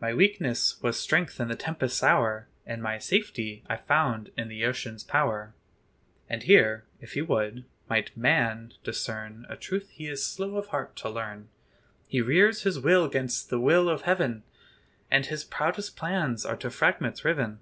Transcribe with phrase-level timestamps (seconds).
[0.00, 4.64] My weakness was strength in the tempest's hour, And my safety I found in the
[4.64, 5.52] ocean's power."
[6.30, 10.94] And here, if he would, might man discern A truth he is "slow of heart"
[10.98, 11.48] to learn.
[12.06, 14.44] He rears his will 'gainst the will of heaven,
[15.10, 17.58] And his proudest plans are to fragments riven.